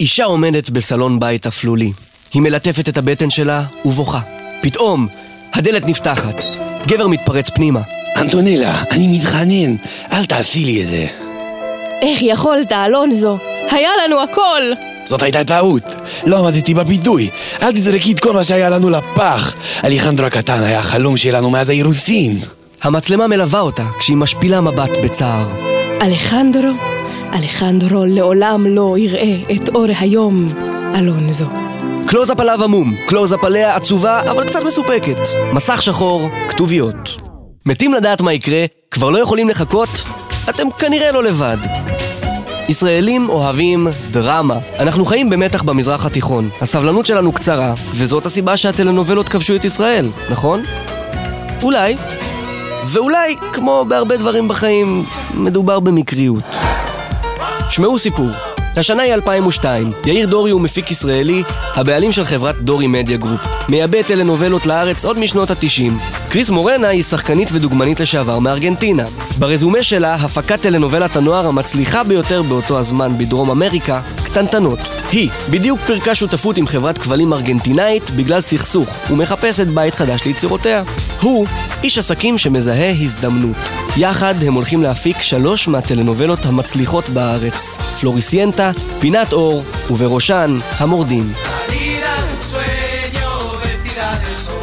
אישה 0.00 0.24
עומדת 0.24 0.70
בסלון 0.70 1.20
בית 1.20 1.46
אפלולי. 1.46 1.92
היא 2.34 2.42
מלטפת 2.42 2.88
את 2.88 2.98
הבטן 2.98 3.30
שלה 3.30 3.62
ובוכה. 3.84 4.20
פתאום, 4.62 5.06
הדלת 5.54 5.86
נפתחת. 5.86 6.44
גבר 6.86 7.06
מתפרץ 7.06 7.50
פנימה. 7.50 7.80
אנטונלה, 8.16 8.82
אני 8.90 9.18
מתחנן, 9.18 9.76
אל 10.12 10.24
תעשי 10.24 10.64
לי 10.64 10.82
את 10.82 10.88
זה. 10.88 11.06
איך 12.02 12.18
יכולת, 12.22 12.72
אלונזו? 12.72 13.38
היה 13.70 13.90
לנו 14.04 14.22
הכל! 14.22 14.62
זאת 15.06 15.22
הייתה 15.22 15.44
טעות. 15.44 15.82
לא 16.26 16.38
עמדתי 16.38 16.74
בפיתוי. 16.74 17.30
אל 17.62 17.72
תזרקי 17.72 18.12
את 18.12 18.20
כל 18.20 18.32
מה 18.32 18.44
שהיה 18.44 18.70
לנו 18.70 18.90
לפח. 18.90 19.54
אליחנדרו 19.84 20.26
הקטן 20.26 20.62
היה 20.62 20.78
החלום 20.78 21.16
שלנו 21.16 21.50
מאז 21.50 21.68
האירוסין. 21.68 22.38
המצלמה 22.82 23.26
מלווה 23.26 23.60
אותה 23.60 23.84
כשהיא 23.98 24.16
משפילה 24.16 24.60
מבט 24.60 24.90
בצער. 25.02 25.46
אלחנדרו, 26.02 26.70
אלחנדרו 27.34 28.04
לעולם 28.04 28.66
לא 28.66 28.98
יראה 28.98 29.36
את 29.56 29.68
אור 29.68 29.86
היום, 29.98 30.46
אלונזו. 30.94 31.46
קלוזאפ 32.06 32.40
עליו 32.40 32.64
עמום, 32.64 32.94
קלוזאפ 33.08 33.44
עליה 33.44 33.76
עצובה, 33.76 34.20
אבל 34.30 34.48
קצת 34.48 34.62
מסופקת. 34.66 35.18
מסך 35.52 35.82
שחור, 35.82 36.28
כתוביות. 36.48 37.16
מתים 37.66 37.92
לדעת 37.92 38.20
מה 38.20 38.32
יקרה, 38.32 38.64
כבר 38.90 39.10
לא 39.10 39.18
יכולים 39.18 39.48
לחכות? 39.48 39.88
אתם 40.48 40.70
כנראה 40.78 41.12
לא 41.12 41.22
לבד. 41.22 41.56
ישראלים 42.68 43.28
אוהבים 43.28 43.86
דרמה. 44.10 44.58
אנחנו 44.78 45.04
חיים 45.04 45.30
במתח 45.30 45.62
במזרח 45.62 46.06
התיכון. 46.06 46.48
הסבלנות 46.60 47.06
שלנו 47.06 47.32
קצרה, 47.32 47.74
וזאת 47.90 48.26
הסיבה 48.26 48.56
שהטלנובלות 48.56 49.28
כבשו 49.28 49.56
את 49.56 49.64
ישראל, 49.64 50.08
נכון? 50.30 50.62
אולי. 51.62 51.96
ואולי, 52.86 53.36
כמו 53.52 53.84
בהרבה 53.88 54.16
דברים 54.16 54.48
בחיים, 54.48 55.04
מדובר 55.34 55.80
במקריות. 55.80 56.44
שמעו 57.70 57.98
סיפור. 57.98 58.30
השנה 58.76 59.02
היא 59.02 59.14
2002, 59.14 59.92
יאיר 60.06 60.26
דורי 60.26 60.50
הוא 60.50 60.60
מפיק 60.60 60.90
ישראלי, 60.90 61.42
הבעלים 61.74 62.12
של 62.12 62.24
חברת 62.24 62.60
דורי 62.62 62.86
מדיה 62.86 63.16
גרופ. 63.16 63.40
מייבא 63.68 64.02
טלנובלות 64.02 64.66
לארץ 64.66 65.04
עוד 65.04 65.18
משנות 65.18 65.50
ה-90. 65.50 65.92
קריס 66.28 66.50
מורנה 66.50 66.88
היא 66.88 67.02
שחקנית 67.02 67.48
ודוגמנית 67.52 68.00
לשעבר 68.00 68.38
מארגנטינה. 68.38 69.04
ברזומה 69.38 69.82
שלה, 69.82 70.14
הפקת 70.14 70.60
טלנובלת 70.60 71.16
הנוער 71.16 71.46
המצליחה 71.46 72.04
ביותר 72.04 72.42
באותו 72.42 72.78
הזמן 72.78 73.18
בדרום 73.18 73.50
אמריקה, 73.50 74.00
קטנטנות. 74.24 74.78
היא 75.12 75.30
בדיוק 75.50 75.80
פירקה 75.86 76.14
שותפות 76.14 76.58
עם 76.58 76.66
חברת 76.66 76.98
כבלים 76.98 77.32
ארגנטינאית 77.32 78.10
בגלל 78.10 78.40
סכסוך, 78.40 78.94
ומחפשת 79.10 79.66
בית 79.66 79.94
חדש 79.94 80.24
ליצירותיה. 80.24 80.82
הוא 81.20 81.46
איש 81.82 81.98
עסקים 81.98 82.38
שמזהה 82.38 82.90
הזדמנות. 82.90 83.77
יחד 83.96 84.34
הם 84.42 84.54
הולכים 84.54 84.82
להפיק 84.82 85.22
שלוש 85.22 85.68
מהטלנובלות 85.68 86.46
המצליחות 86.46 87.08
בארץ. 87.08 87.78
פלוריסיינטה, 88.00 88.70
פינת 89.00 89.32
אור, 89.32 89.64
ובראשן 89.90 90.58
המורדים. 90.78 91.32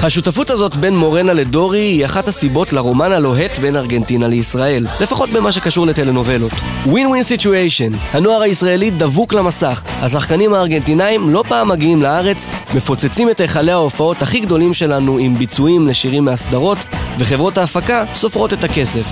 השותפות 0.05 0.49
הזאת 0.49 0.75
בין 0.75 0.97
מורנה 0.97 1.33
לדורי 1.33 1.79
היא 1.79 2.05
אחת 2.05 2.27
הסיבות 2.27 2.73
לרומן 2.73 3.11
הלוהט 3.11 3.59
בין 3.59 3.75
ארגנטינה 3.75 4.27
לישראל, 4.27 4.87
לפחות 4.99 5.29
במה 5.29 5.51
שקשור 5.51 5.87
לטלנובלות. 5.87 6.51
win 6.85 7.07
win 7.07 7.23
situation, 7.23 7.91
הנוער 8.11 8.41
הישראלי 8.41 8.89
דבוק 8.89 9.33
למסך, 9.33 9.83
השחקנים 10.01 10.53
הארגנטינאים 10.53 11.29
לא 11.29 11.43
פעם 11.47 11.67
מגיעים 11.67 12.01
לארץ, 12.01 12.47
מפוצצים 12.75 13.29
את 13.29 13.39
היכלי 13.39 13.71
ההופעות 13.71 14.21
הכי 14.21 14.39
גדולים 14.39 14.73
שלנו 14.73 15.17
עם 15.17 15.35
ביצועים 15.35 15.87
לשירים 15.87 16.25
מהסדרות, 16.25 16.77
וחברות 17.19 17.57
ההפקה 17.57 18.03
סופרות 18.15 18.53
את 18.53 18.63
הכסף. 18.63 19.05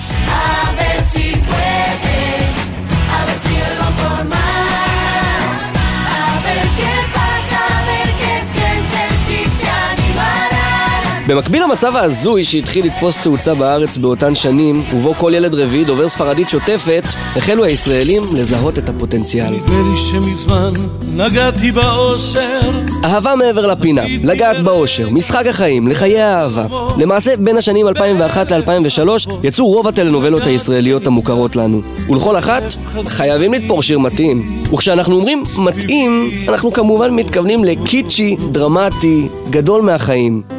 במקביל 11.27 11.63
למצב 11.63 11.95
ההזוי 11.95 12.43
שהתחיל 12.43 12.85
לתפוס 12.85 13.17
תאוצה 13.17 13.53
בארץ 13.53 13.97
באותן 13.97 14.35
שנים, 14.35 14.83
ובו 14.93 15.13
כל 15.13 15.31
ילד 15.35 15.53
רביעי 15.53 15.85
דובר 15.85 16.09
ספרדית 16.09 16.49
שוטפת, 16.49 17.03
החלו 17.35 17.63
הישראלים 17.63 18.23
לזהות 18.33 18.77
את 18.77 18.89
הפוטנציאל. 18.89 19.53
נדמה 19.53 19.91
לי 19.91 19.97
שמזמן 19.97 20.73
נגעתי 21.07 21.71
באושר. 21.71 22.59
אהבה 23.05 23.35
מעבר 23.35 23.67
לפינה, 23.67 24.01
לגעת 24.23 24.59
באושר, 24.59 25.09
משחק 25.09 25.47
החיים, 25.47 25.87
לחיי 25.87 26.21
האהבה. 26.21 26.67
למעשה, 26.97 27.37
בין 27.37 27.57
השנים 27.57 27.87
2001 27.87 28.51
ל-2003 28.51 29.29
יצאו 29.43 29.67
רוב 29.67 29.87
הטלנובלות 29.87 30.47
הישראליות 30.47 31.07
המוכרות 31.07 31.55
לנו. 31.55 31.81
ולכל 32.09 32.37
אחת, 32.37 32.63
חייבים 33.05 33.53
לתפור 33.53 33.81
שיר 33.81 33.99
מתאים. 33.99 34.63
וכשאנחנו 34.73 35.15
אומרים 35.15 35.43
מתאים, 35.57 36.31
אנחנו 36.49 36.71
כמובן 36.71 37.15
מתכוונים 37.15 37.63
לקיצ'י, 37.63 38.35
דרמטי, 38.51 39.27
גדול 39.49 39.81
מהחיים. 39.81 40.52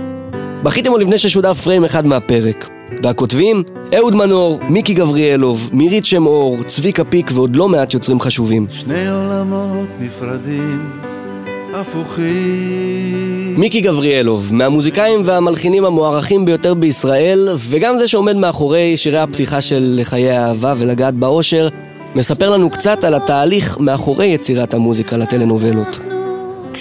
בכיתם 0.64 0.90
עוד 0.90 1.00
לפני 1.02 1.18
ששודר 1.18 1.54
פריים 1.54 1.84
אחד 1.84 2.06
מהפרק. 2.06 2.68
והכותבים, 3.02 3.62
אהוד 3.96 4.14
מנור, 4.14 4.60
מיקי 4.68 4.94
גבריאלוב, 4.94 5.70
מירית 5.72 6.04
שם 6.04 6.26
אור, 6.26 6.62
צביקה 6.66 7.04
פיק 7.04 7.30
ועוד 7.34 7.56
לא 7.56 7.68
מעט 7.68 7.94
יוצרים 7.94 8.20
חשובים. 8.20 8.66
שני 8.70 9.08
עולמות 9.08 9.88
נפרדים, 10.00 10.90
הפוכים. 11.74 13.54
מיקי 13.56 13.80
גבריאלוב, 13.80 14.50
מהמוזיקאים 14.52 15.20
והמלחינים 15.24 15.84
המוערכים 15.84 16.44
ביותר 16.44 16.74
בישראל, 16.74 17.48
וגם 17.58 17.96
זה 17.96 18.08
שעומד 18.08 18.36
מאחורי 18.36 18.96
שירי 18.96 19.18
הפתיחה 19.18 19.60
של 19.60 19.96
לחיי 20.00 20.30
האהבה 20.30 20.74
ולגעת 20.78 21.14
באושר, 21.14 21.68
מספר 22.14 22.50
לנו 22.50 22.70
קצת 22.70 23.04
על 23.04 23.14
התהליך 23.14 23.78
מאחורי 23.80 24.26
יצירת 24.26 24.74
המוזיקה 24.74 25.16
לטלנובלות. 25.16 26.13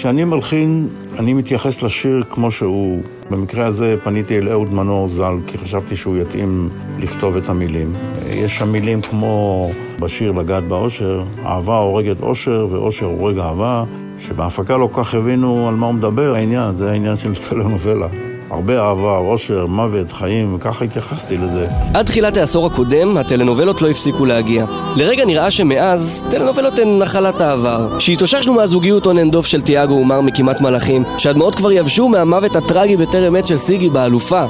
כשאני 0.04 0.24
מלחין, 0.24 0.88
אני 1.18 1.34
מתייחס 1.34 1.82
לשיר 1.82 2.24
כמו 2.30 2.50
שהוא. 2.50 3.02
במקרה 3.30 3.66
הזה 3.66 3.96
פניתי 4.04 4.38
אל 4.38 4.48
אהוד 4.48 4.72
מנור 4.72 5.08
ז"ל, 5.08 5.34
כי 5.46 5.58
חשבתי 5.58 5.96
שהוא 5.96 6.16
יתאים 6.16 6.68
לכתוב 6.98 7.36
את 7.36 7.48
המילים. 7.48 7.94
יש 8.26 8.58
שם 8.58 8.72
מילים 8.72 9.02
כמו 9.02 9.70
בשיר 10.00 10.32
לגעת 10.32 10.68
באושר, 10.68 11.24
אהבה 11.46 11.78
הורגת 11.78 12.20
אושר 12.20 12.66
ואושר 12.70 13.06
הורג 13.06 13.38
אהבה, 13.38 13.84
שבהפקה 14.18 14.76
לא 14.76 14.88
כך 14.92 15.14
הבינו 15.14 15.68
על 15.68 15.74
מה 15.74 15.86
הוא 15.86 15.94
מדבר 15.94 16.34
העניין, 16.34 16.74
זה 16.74 16.90
העניין 16.90 17.16
של 17.16 17.34
טלנובלה. 17.48 18.08
הרבה 18.54 18.80
אהבה, 18.80 19.16
אושר, 19.16 19.66
מוות, 19.66 20.12
חיים, 20.12 20.54
וככה 20.54 20.84
התייחסתי 20.84 21.36
לזה. 21.36 21.66
עד 21.94 22.06
תחילת 22.06 22.36
העשור 22.36 22.66
הקודם, 22.66 23.16
הטלנובלות 23.16 23.82
לא 23.82 23.90
הפסיקו 23.90 24.24
להגיע. 24.24 24.64
לרגע 24.96 25.24
נראה 25.24 25.50
שמאז, 25.50 26.26
טלנובלות 26.30 26.78
הן 26.78 26.98
נחלת 26.98 27.40
העבר. 27.40 27.98
שהתאוששנו 27.98 28.54
מהזוגיות 28.54 29.06
on 29.06 29.18
and 29.18 29.34
off 29.34 29.46
של 29.46 29.62
תיאגו 29.62 29.94
ומר 29.94 30.20
מכמעט 30.20 30.60
מלאכים, 30.60 31.04
שהדמעות 31.18 31.54
כבר 31.54 31.72
יבשו 31.72 32.08
מהמוות 32.08 32.56
הטרגי 32.56 32.96
בטרם 32.96 33.36
עת 33.36 33.46
של 33.46 33.56
סיגי 33.56 33.90
באלופה. 33.90 34.44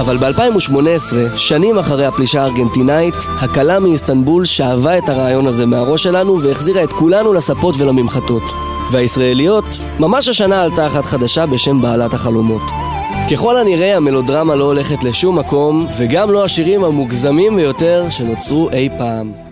אבל 0.00 0.16
ב-2018, 0.16 1.36
שנים 1.36 1.78
אחרי 1.78 2.06
הפלישה 2.06 2.42
הארגנטינאית, 2.42 3.14
הכלה 3.38 3.78
מאיסטנבול 3.78 4.44
שאבה 4.44 4.98
את 4.98 5.08
הרעיון 5.08 5.46
הזה 5.46 5.66
מהראש 5.66 6.02
שלנו 6.02 6.42
והחזירה 6.42 6.84
את 6.84 6.92
כולנו 6.92 7.32
לספות 7.32 7.74
ולממחטות. 7.78 8.42
והישראליות, 8.90 9.64
ממש 9.98 10.28
השנה 10.28 10.62
עלתה 10.62 10.86
אחת 10.86 11.06
חדשה 11.06 11.46
בשם 11.46 11.82
בעלת 11.82 12.14
החלומות. 12.14 12.62
ככל 13.30 13.56
הנראה 13.56 13.96
המלודרמה 13.96 14.54
לא 14.54 14.64
הולכת 14.64 15.02
לשום 15.02 15.38
מקום, 15.38 15.86
וגם 15.98 16.30
לא 16.30 16.44
השירים 16.44 16.84
המוגזמים 16.84 17.56
ביותר 17.56 18.08
שנוצרו 18.08 18.70
אי 18.70 18.88
פעם. 18.98 19.49